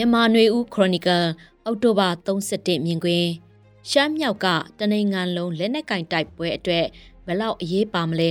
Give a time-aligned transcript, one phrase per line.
[0.00, 1.26] မြန်မာနွေဦးခရိုနီကယ်
[1.64, 3.30] အောက်တိုဘာ31မြင်ကွင်း
[3.90, 4.46] ရှမ်းမြောက်က
[4.78, 6.86] တနင်္ဂနွေလုံးလက်နက်ကင်တိုက်ပွဲအတွက်
[7.26, 8.30] ဘလောက်အရေးပါမလဲ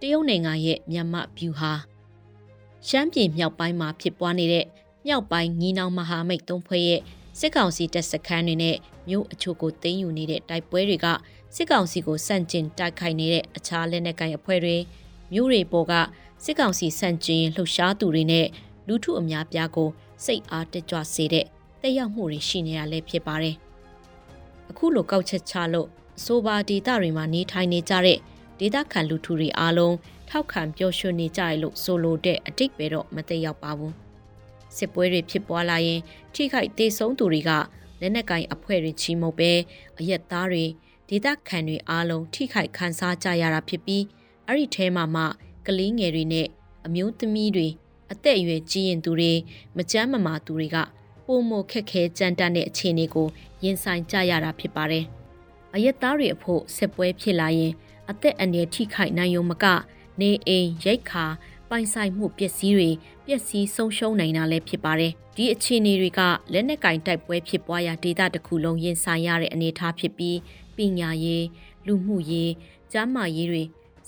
[0.00, 1.72] တရုတ်နိုင်ငံရဲ့မြန်မာဗျူဟာ
[2.88, 4.66] ရှမ်းပြည်မြောက်ပိုင်းမှာဖြစ်ပွားနေတဲ့
[5.06, 7.00] မြောက်ပိုင်းငီးနှောင်မဟာမိတ်သုံးဖွဲ့ရဲ့
[7.38, 8.76] စစ်ကောင်စီတပ်စခန်းတွေနဲ့
[9.08, 11.06] မြို့အချို့ကိုတင်းယူနေတဲ့တိုက်ပွဲတွေက
[11.54, 14.76] စစ်ကောင်စီကိုစန့်ကျင်တိုက်ခိုက်နေတဲ့အခြားလက်နက်ကိုင်အဖွဲ့တွေ
[15.32, 15.92] မြို့တွေပေါ်က
[16.44, 18.46] စစ်ကောင်စီစန့်ကျင်လှုပ်ရှားသူတွေနဲ့
[18.88, 19.90] လူထုအများပြားကို
[20.24, 21.46] စိတ်အားတက်ကြွစေတဲ့
[21.82, 23.56] တက်ရောက်မှုတွေရှိနေရလဲဖြစ်ပါတယ်။
[24.70, 28.18] အခုလိုကောက်ချက်ချလို့အဆိုပါဒေတာတွေမှာနေထိုင်နေကြတဲ့
[28.60, 29.96] ဒေတာခံလူထုတွေအားလုံး
[30.28, 33.92] ထောက်ခံပျော်ရွှင်နေကြရလို့ဆိုလိုတဲ့အတိတ်ပဲတော့မတက်ရောက်ပါဘူး။
[34.76, 36.00] စစ်ပွဲတွေဖြစ်ပွားလာရင်
[36.34, 37.50] ထိခိုက်ဒေဆုံးသူတွေက
[38.00, 39.52] လက်နက်ကင်အဖွဲ့တွေချီမုတ်ပဲ
[39.98, 40.64] အရက်သားတွေ
[41.08, 44.04] ဒေတာခံတွေအားလုံးထိခိုက်ခံစားကြရတာဖြစ်ပြီး
[44.46, 45.24] အဲ့ဒီထဲမှာမှ
[45.66, 46.46] ကလေးငယ်တွေနဲ့
[46.86, 47.68] အမျိုးသမီးတွေ
[48.14, 49.32] အသက်အရွယ်ကြီးရင်သူတွေ
[49.76, 50.76] မကြမ်းမမာသူတွေက
[51.26, 53.28] ပုံမခက်ခဲကြမ်းတမ်းတဲ့အခြေအနေကို
[53.64, 55.04] ရင်ဆိုင်ကြရတာဖြစ်ပါတယ်။
[55.74, 57.72] အရက်သားတွေအဖို့ဆက်ပွဲဖြစ်လာရင်
[58.10, 59.64] အသက်အန္တရာယ်ထိခိုက်နိုင်ရုံမက
[60.20, 61.24] နေအိမ်ရိတ်ခါ
[61.70, 62.90] ပိုင်ဆိုင်မှုပစ္စည်းတွေ
[63.26, 66.20] ပျက်စီးဆုံးရှုံးနိုင်တာလည်းဖြစ်ပါတယ်။ဒီအခြေအနေတွေက
[66.52, 70.38] လက်နက်ကင်တိုက်ပွဲဖြစ်ပွားရာဒေသတစ်ခုလုံးရင်ဆိုင်ရတဲ့အနေအထားဖြစ်ပြီး
[70.76, 71.46] ပညာရေး
[71.86, 72.52] လူမှုရေး
[72.92, 73.62] ကျန်းမာရေးတွေ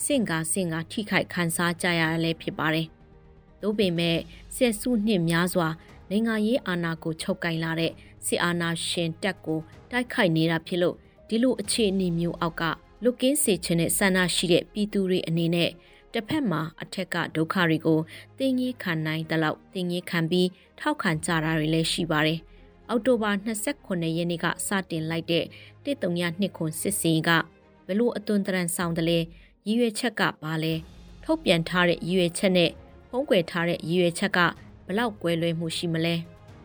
[0.04, 2.86] စင့်ကားစင့်ကားထိခိုက်ခံစားကြရတာလည်းဖြစ်ပါတယ်
[3.62, 4.18] သို့ပေမဲ့
[4.56, 5.68] ဆယ်စုနှစ်များစွာ
[6.10, 7.92] နိုင်ငံရေးအာဏာကိုချုပ်ကင်လာတဲ့
[8.26, 10.96] စစ်အာဏာရှင်တပ်ကိုတိုက်ခိုက်နေတာဖြစ်လို့
[11.28, 12.62] ဒီလိုအခြေအနေမျိုးအောက်က
[13.02, 15.70] လွတ်ကင်းစေခြင်းနဲ့ဆန္ဒရှိတဲ့ပြည်သူတွေအနေနဲ့
[16.12, 18.00] တစ်ဖက်မှာအထက်ကဒုက္ခတွေကို
[18.38, 20.48] တင်းကြီးခံနိုင်တဲ့လောက်တင်းကြီးခံပြီး
[20.80, 22.38] ထောက်ခံကြတာတွေလည်းရှိပါတယ်။
[22.88, 25.44] အောက်တိုဘာ29ရက်နေ့ကစတင်လိုက်တဲ့
[25.84, 27.30] တစ်တုံရနှစ်ခွန်စစ်စင်က
[27.86, 29.18] ဘလို့အသွင်တရံဆောင်တယ်လဲ
[29.66, 30.74] ရည်ရွယ်ချက်ကဘာလဲ
[31.24, 32.85] ထုတ်ပြန်ထားတဲ့ရည်ရွယ်ချက်နဲ့ဖုံး
[33.30, 34.38] ကွယ်ထားတဲ့ရည်ရွယ်ချက်က
[34.86, 36.14] ဘလောက်ကွဲလွဲမှုရှိမလဲ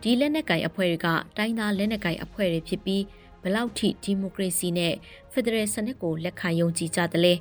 [0.01, 1.07] ဒီလက်နက်ကင်အဖွဲ့တွေက
[1.37, 3.03] တိုင်းသားလက်နက်ကင်အဖွဲ့တွေဖြစ်ပြီး
[3.43, 4.93] ဘလောက်ထိဒီမိုကရေစီနဲ့
[5.31, 7.33] ဖက်ဒရယ်စနစ်ကိုလက်ခံယုံကြည်ကြသလဲ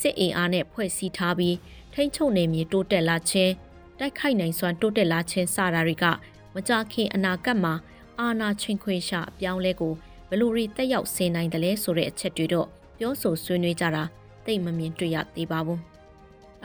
[0.00, 1.56] စစ်အင်အားနဲ့ဖွဲ့စည်းထားပြီး
[1.92, 3.52] ထိမ့်ချုပ်နေမြေတိုးတက်လာခြင်း
[3.98, 6.04] တိုက်ခိုက်နိုင်စွမ်းတိုးတက်လာခြင်းစတာတွေက
[6.54, 7.74] မကြခင်အနာဂတ်မှာ
[8.18, 9.92] အာဏာချင်းခွေရှာအပြောင်းလဲကို
[10.28, 12.68] ဘလို့ရီတက်ရောက်စေနိုင်တယ်လဲဆိုတဲ့အချက်တွေတော့
[12.98, 14.04] ပြောဆိုဆွေးနွေးကြတာ
[14.46, 15.91] သိမမြင်တွေ့ရသေးပါဘူး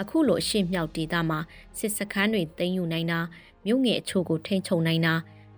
[0.02, 1.40] အခုလိုအရှိမြောက်ဒေသမှာ
[1.78, 3.20] စစ်စခန်းတွေသိမ်းယူနိုင်တာ
[3.66, 5.14] မြို့ငယ်အချို့ကိုထိန်းချုပ်နိုင်တာ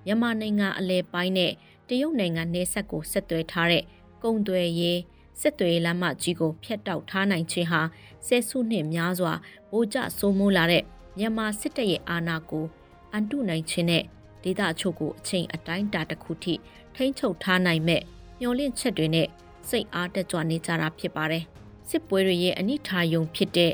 [0.05, 1.51] မြန်မာနိုင်ငံအလဲပိုင်းနဲ့
[1.88, 3.83] တရုတ်နိုင်ငံနယ်စပ်ကိုဆက်သွယ်ထားတဲ့
[4.23, 4.99] ကုန်းသွယ်ရေး
[5.41, 7.81] စစ်သွေးလမ်းမကြီးကိုဖျက်တောက်ထားနိုင်ခြင်းဟာ
[8.28, 9.33] ဆယ်စုနှစ်များစွာ
[9.72, 10.83] ဗိုလ်ကျစိုးမိုးလာတဲ့
[11.17, 12.66] မြန်မာစစ်တပ်ရဲ့အာဏာကို
[13.11, 14.03] အန်တုနိုင်ခြင်းနဲ့
[14.44, 16.53] ဒေသအချို့ကိုအချိန်အတိုင်းတာတစ်ခုထိ
[16.95, 18.01] ထိန်းချုပ်ထားနိုင်မဲ့
[18.39, 19.28] မျော်လင့်ချက်တွေနဲ့
[19.69, 21.44] စိတ်အားတက်ကြွနေကြတာဖြစ်ပါတယ်
[21.89, 23.73] စစ်ပွဲတွေရဲ့အနိဋာယုံဖြစ်တဲ့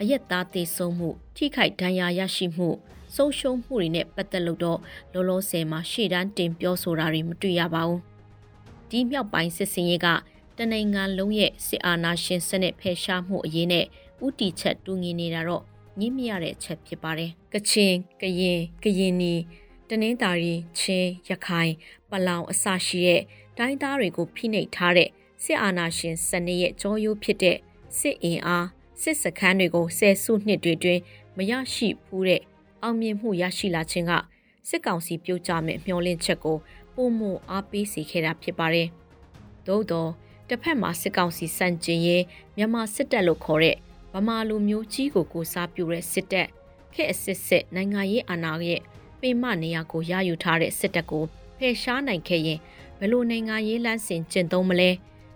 [0.00, 2.68] အယက်သားသေဆုံးမှုထိခိုက်ဒဏ်ရာရရှိမှု
[3.14, 4.78] ဆုံးရှုံးမှုတွေနဲ့ပတ်သက်လို့တော့
[5.12, 8.00] လောလောဆယ်မှာရှေ့တန်းတင်ပြောဆိုတာတွေမတွေ့ရပါဘူး။
[8.90, 10.06] ဒီမြောက်ပိုင်းစစ်စင်ရေးက
[10.56, 13.84] တနိုင်ငံလုံးရဲ့စစ်အာဏာရှင်စနစ်ဖယ်ရှားမှုအရေးနဲ့
[14.26, 15.62] ဥတီချက်တူငင်နေတာတော့
[15.98, 19.34] ညှိမရတဲ့အချက်ဖြစ်ပါတယ်။ကချင်၊ကရင်၊ကရင်နီ
[19.88, 21.72] တနင်္သာရီချင်းရခိုင်
[22.10, 23.22] ပလောင်အစရှိတဲ့
[23.58, 25.08] တိုင်းသားတွေကိုဖိနှိပ်ထားတဲ့
[25.44, 27.56] စစ်အာဏာရှင်စနစ်ရဲ့ကြောရိုးဖြစ်တဲ့
[27.98, 28.66] စစ်အင်အား
[29.02, 31.00] စစ်စခန်းတွေကိုဆယ်စုနှစ်တွေတွင်
[31.36, 32.42] မရရှိဘူးတဲ့
[32.82, 34.12] အောင်မြင်မှုရရှိလာခြင်းက
[34.68, 36.58] စစ်ကောင်စီပြုတ်ကြမဲ့မျှော်လင့်ချက်ကို
[36.94, 37.20] ပုံမ
[37.50, 38.88] အားပေးစေခဲ့တာဖြစ်ပါတယ်။
[39.66, 40.10] သို့တော့
[40.48, 42.24] တစ်ဖက်မှာစစ်ကောင်စီစန့်ကျင်ရေး
[42.56, 43.76] မြန်မာစစ်တပ်လို့ခေါ်တဲ့
[44.14, 46.48] ဗမာလူမျိုးကြီးကိုကိုစားပြုတဲ့စစ်တပ်
[46.94, 48.80] ခေတ်အစစ်စစ်နိုင်ငံရေးအာဏာရဲ့
[49.20, 51.24] ပေမနေရာကိုရယူထားတဲ့စစ်တပ်ကို
[51.58, 52.58] ဖယ်ရှားနိုင်ခဲ့ရင်
[52.98, 54.90] ဘယ်လိုနိုင်ငံရေးလမ်းစဉ်ကျင့်သုံးမလဲ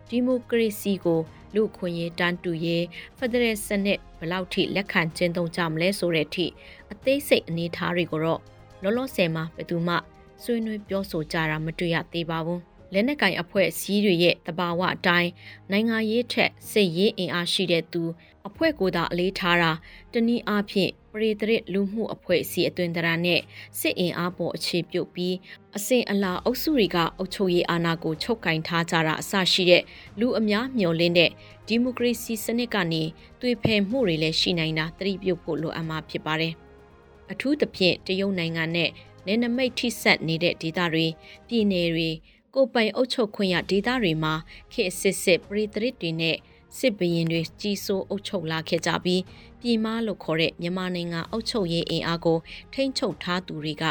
[0.08, 1.20] ဒီမိုကရေစီကို
[1.54, 2.84] လူခွင့်ရေးတန်းတူရေး
[3.18, 6.46] ဖက်ဒရယ်စနစ်ဘလောက်ထိလက်ခံကျင်းသုံးကြမလဲဆိုတဲ့အထိ
[6.92, 8.40] အသေးစိတ်အနေအထားတွေကိုတော့
[8.82, 9.96] လောလောဆယ်မှာဘယ်သူမှ
[10.42, 12.60] ဆွေးနွေးပြောဆိုကြတာမတွေ့ရသေးပါဘူး
[12.92, 15.30] လက်နက်ကင်အဖွဲ့အစည်းတွေရဲ့တဘာဝအတိုင်း
[15.70, 18.02] နိုင်ငံရေးထက်စိတ်ရေးအင်အားရှိတဲ့သူ
[18.48, 19.72] အဖွဲ့ကိုသာအလေးထားတာ
[20.12, 23.40] တနည်းအားဖြင့် ပရိသရစ်လူမှုအဖွဲ့အစည်းအသွင်တရာနဲ့
[23.78, 25.37] စစ်အင်အားပေါ်အခြေပြုပြီး
[25.76, 29.82] အစဉ်အလာအုပ်စုတွေကအုပ်ချုပ်ရေးအာဏာကိုချုပ်ကင်ထားကြတာအစရှိတဲ့
[30.20, 31.31] လူအများမျှော်လင့်တဲ့
[31.66, 33.02] ဒီမိုကရေစီစနစ်ကနေ
[33.40, 36.52] သွေဖယ်မှုတွေလည်းရှိနိုင်တာသတိပြုဖို့လိုအပ်မှာဖြစ်ပါတယ်။
[37.32, 38.90] အထူးသဖြင့်တရုတ်နိုင်ငံနဲ့
[39.26, 41.06] နယ်နိမိတ်ထိစပ်နေတဲ့ဒေသတွေ
[41.48, 42.10] ပြည်နယ်တွေ
[42.54, 44.34] ကိုပိုင်အုပ်ချုပ်ခွင့်ရဒေသတွေမှာ
[44.72, 46.37] ခေတ်စစ်စစ်ပရိသရစ်တွေနဲ့
[46.78, 49.22] စစ်ဘရင်တွေကြီးစိုးအုပ်ချုပ်လာခဲ့ကြပြီး
[49.60, 52.38] ပြည်မလို့ခေါ်တဲ့မြန်မာနိုင်ငံအုပ်ချုပ်ရေးအင်အားကို
[52.72, 53.84] ထိန်းချုပ်ထားသူတွေက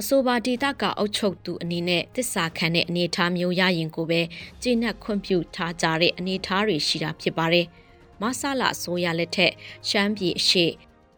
[0.00, 4.20] အဆိုပါဒေသကအုပ်ချုပ်သူအနေနဲ့တစ္ဆာခံတဲ့အနေအထားမျိုးရရင်ကိုပဲ
[4.62, 7.66] ကျင့်နှက်ခွင့်ပြုထားကြတဲ့အနေအထားတွေရှိတာဖြစ်ပါတယ်။
[8.22, 9.52] မဆလာအစိုးရလက်ထက်
[9.88, 10.66] ရှမ်းပြည်အရှိ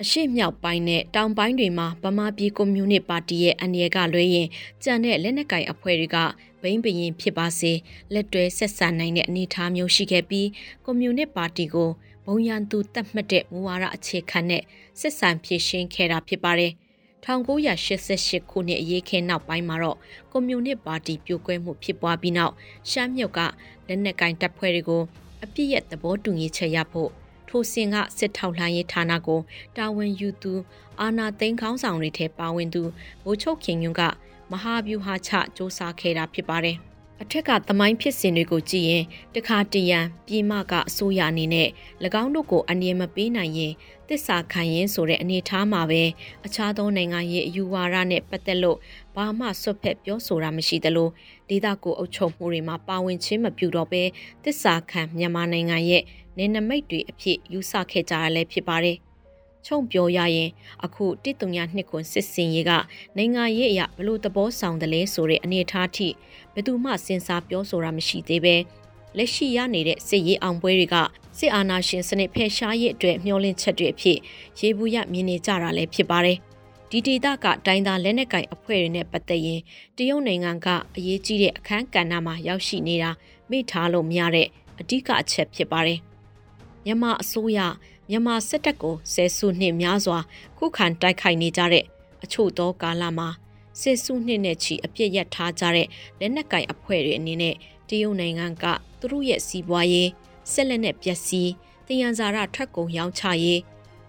[0.02, 4.48] အရှိမြောက်ပိုင်းနဲ့တောင်ပိုင်းတွေမှာဗမာပြည်ကွန်မြူနစ်ပါတီရဲ့အနေကလွှဲရင်
[4.84, 6.16] ကြံတဲ့လက်နက်ကိုင်အဖွဲ့တွေက
[6.62, 7.72] ဘိန်းပရင်ဖြစ်ပါစေ
[8.12, 10.48] လက်တွဲဆက်ဆံနိုင်တဲ့အနေအထားမျိုးရှိခဲ့ပြီး
[10.84, 11.90] ကွန်မြူနစ်ပါတီကို
[12.26, 14.62] ဘုံရန်သူတတ်မှတ်တဲ့မူဝါဒအခြေခံနဲ့
[15.00, 16.72] ဆက်ဆံဖြစ်ရှင်းခဲ့တာဖြစ်ပါတယ်
[17.24, 19.98] 1988ခုနှစ်အရေးခင်းနောက်ပိုင်းမှာတော့
[20.32, 22.54] ကွန်မြူနစ်ပါတီပြိုကွဲမှုဖြစ်ပွားပြီးနောက်
[22.90, 23.40] ရှမ်းမြုပ်က
[23.86, 25.02] လက်နက်ကင်တပ်ဖွဲ့တွေကို
[25.44, 27.12] အပြစ်ရဲ့သဘောတူညီချက်ရဖို့
[27.48, 29.40] ထိုစဉ်ကစစ်ထောက်လှမ်းရေးဌာနကို
[29.76, 30.52] တာဝန်ယူသူ
[31.00, 32.82] အာနာသိန်းခေါင်းဆောင်တွေထဲပါဝင်သူ
[33.24, 34.02] ဗိုလ်ချုပ်ခင်ညွန့်က
[34.50, 36.78] မဟာဗျူဟာချစ조사ခဲ့တာဖြစ်ပါတယ်။
[37.22, 39.04] အထက်ကသမိုင်းဖြစ်စဉ်တွေကိုကြည့်ရင်
[39.34, 41.68] တခါတရံပြည်မကအစိုးရအနေနဲ့၎
[42.22, 43.72] င်းတို့ကိုအနည်းမပေးနိုင်ရင်
[44.08, 46.02] တစ္ဆာခံရင်ဆိုတဲ့အနေထားမှာပဲ
[46.46, 48.78] အခြားသောနိုင်ငံရဲ့အယူဝါဒနဲ့ပတ်သက်လို့
[49.16, 51.08] ဘာမှဆွတ်ဖက်ပြောဆိုတာမရှိသလို
[51.48, 54.02] ဒေသကိုအုပ်ချုပ်မှုတွေမှာပါဝင်ခြင်းမပြုတော့ဘဲ
[54.44, 56.02] တစ္ဆာခံမြန်မာနိုင်ငံရဲ့
[56.38, 58.96] နေနမိတ်တွေအဖြစ်ယူဆခဲ့ကြရလဲဖြစ်ပါတယ်
[59.66, 60.50] ချုံပြောရရင်
[60.84, 62.72] အခုတစ်တုံညာနှစ်ခွန်စစ်စင်ရေးက
[63.16, 66.08] နိုင်ငံရေးအရာဘလို့သဘောဆောင်တယ်လဲဆိုတဲ့အနေအထားထိ
[66.54, 68.56] ဘယ်သူမှစဉ်းစားပြောဆိုတာမရှိသေးပဲ
[69.16, 70.96] လက်ရှိရနေတဲ့စစ်ရေးအောင်ပွဲတွေက
[71.38, 74.18] စစ်အာဏာရှင်စနစ်ဖယ်ရှားရေးအတွက်မျှော်လင့်ချက်တွေအဖြစ်
[74.60, 76.38] ရေဘူးရမြင်နေကြတာလည်းဖြစ်ပါတယ်
[76.90, 79.60] ဒီဒေသကတိုင်းသားလက်နက်ကင်အဖွဲ့တွေနဲ့ပတ်သက်ရင်
[79.96, 83.10] တရုတ်နိုင်ငံကအရေးကြီးတဲ့အခန်းကဏ္ဍမှာရောက်ရှိနေတာ
[83.50, 84.48] မိထားလို့မရတဲ့
[84.80, 86.00] အဓိကအချက်ဖြစ်ပါတယ်
[86.84, 87.58] မြန်မာအစိုးရ
[88.10, 90.18] မြန်မာစစ်တပ်ကိုဆယ်စုနှစ်များစွာ
[90.58, 91.84] ခုခံတိုက်ခိုက်နေကြတဲ့
[92.24, 93.28] အချို့သောကာလမှာ
[93.80, 95.88] ဆယ်စုနှစ်နဲ့ချီအပြစ်ရထားကြတဲ့
[96.18, 97.54] လက်နက်ကင်အဖွဲ့တွေအနေနဲ့
[97.88, 98.64] တရုတ်နိုင်ငံက
[98.98, 100.10] သူတို့ရဲ့စီးပွားရေး
[100.52, 101.50] ဆက်လက်နဲ့ပျက်စီး
[101.86, 103.60] တယံဇာရထွက်ကုန်ရောင်းချရေး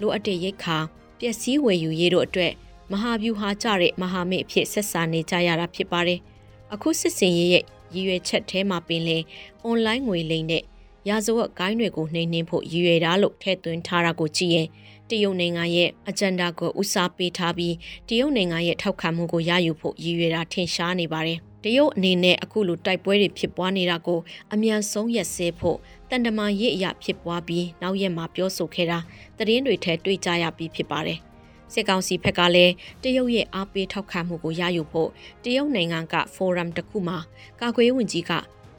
[0.01, 0.77] လိုအပ်တဲ့ရိတ်ခါ
[1.19, 2.54] ပျက်စီးဝယ်ယူရေးတို့အတွက်
[2.92, 6.19] မဟာဗျူဟာကျတဲ့မဟာမိတ်အဖြစ်ဆက်ဆံနေကြရတာဖြစ်ပါတယ်။
[6.74, 7.63] အခုစစ်စင်ရေးရဲ့
[7.94, 9.24] ရည်ရွယ်ချက်ထဲမှာပင်လင်
[9.63, 10.63] အွန်လိုင်းငွေလိမ်တဲ့
[11.07, 14.68] ရာဇဝတ်ဂိုင်းတွေကိုနှိမ်နှင်းဖို့ရည်ရွယ်တာလို့ထည့်သွင်းထားတာကိုကြည့်ရင်
[15.10, 17.75] တရုတ်နိုင်ငံရဲ့အဂျန်ဒါကိုဦးစားပေးထားပြီး
[18.10, 24.19] တရုတ်နိုင်ငံရဲ့ထောက်ခံမှုကိုရယူဖို့ရည်ရွယ်တာထင်ရှားနေပါတယ်။တရုတ်အနေနဲ့အခုလိုတိုက်ပွဲတွေဖြစ်ပွားနေတာကို
[24.54, 25.78] အမြန်ဆုံးရက်စဲဖို့
[26.10, 29.00] တန်တမာရေးအရာဖြစ်ပွားပြီးနောက်ရက်မှာပြောဆိုခဲ့တာ
[29.38, 31.19] သတင်းတွေထဲတွေ့ကြရပြီးဖြစ်ပါတယ်။
[31.74, 32.74] စစ်ကောင်စီဘက်ကလည်း
[33.04, 35.10] တရုတ်ရဲ့အားပေးထောက်ခံမှုကိုရယူဖို့
[35.44, 37.18] တရုတ်နိုင်ငံကဖိုရမ်တစ်ခုမှာ
[37.62, 38.31] ကာကွယ်ဝင်ကြီးက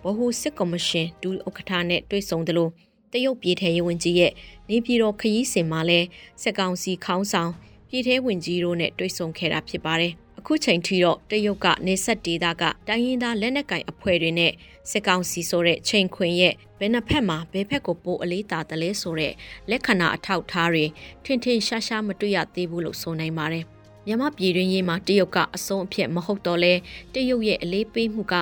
[0.04, 2.70] ဗဟိုစစ်ကော်မရှင်ဒူဥက္ကဋ္ဌနဲ့တွေ့ဆုံတယ်လို့
[3.12, 4.32] တရုတ်ပြည်ထရေးဝန်ကြီးရဲ့
[4.68, 6.00] နေပြည်တော်ခရီးစဉ်မှာလဲ
[6.42, 7.50] စက်ကောင်စီခေါင်းဆောင်
[7.88, 14.52] ပြည်ထရေးဝန်ကြီးတို့နဲ့တွေ့ဆုံခဲ့တာဖြစ်ပါတယ်။အခုချိန်ထိတော့တရုတ်ကနေဆက်ဒေတာကတိုင်းရင်းသားလက်နက်ကင်အဖွဲ့တွေနဲ့
[14.90, 19.32] စစ်ကောင်စီဆိုတဲ့ချိန်ခွင်ရဲ့ဘယ်နှစ်ဖက်မှာဘယ်ဖက်ကိုပိုအလေးတာတလဲဆိုတဲ့
[19.70, 20.84] လက္ခဏာအထောက်ထားတွေ
[21.24, 23.66] ထင်ထင်ရှားရှားမတွေ့ရသေးဘူးလို့ဆိုနိုင်ပါတယ်။
[24.06, 26.74] မြန်မာပြည်တွင်းရေးမှာတရုတ်ကအဆုံးအဖြစ်မဟုတ်တော့လဲ
[27.14, 28.34] တရုတ်ရဲ့အလေးပေးမှုက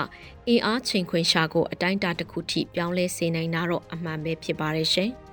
[0.48, 5.12] အင်အားချိန်ခွင်ရှာကိုအတိုင်းအတာတစ်ခုထိပြောင်းလဲစေနိုင်တာတော့အမှန်ပဲဖြစ်ပါတယ်ရှင်။